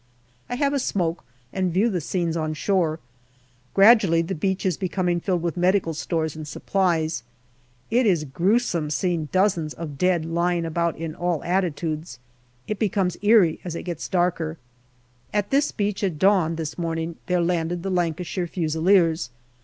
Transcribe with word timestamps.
I 0.49 0.55
have 0.55 0.73
a 0.73 0.79
smoke, 0.79 1.23
and 1.53 1.71
view 1.71 1.87
the 1.87 2.01
scenes 2.01 2.35
on 2.35 2.55
shore. 2.55 2.99
Gradually 3.75 4.23
the 4.23 4.33
beach 4.33 4.65
is 4.65 4.75
becoming 4.75 5.19
filled 5.19 5.43
with 5.43 5.55
medical 5.55 5.93
stores 5.93 6.35
and 6.35 6.47
supplies. 6.47 7.21
It 7.91 8.07
is 8.07 8.23
gruesome 8.23 8.89
seeing 8.89 9.25
dozens 9.31 9.75
of 9.75 9.99
dead 9.99 10.25
lying 10.25 10.65
about 10.65 10.97
in 10.97 11.13
all 11.13 11.43
attitudes. 11.43 12.17
It 12.67 12.79
becomes 12.79 13.15
eerie 13.21 13.59
as 13.63 13.75
it 13.75 13.83
gets 13.83 14.07
darker. 14.09 14.57
At 15.31 15.51
this 15.51 15.71
beach 15.71 16.03
at 16.03 16.17
dawn 16.17 16.55
this 16.55 16.79
morning 16.79 17.17
there 17.27 17.39
landed 17.43 17.83
the 17.83 17.91
Lancashire 17.91 18.47
Fusiliers. 18.47 19.29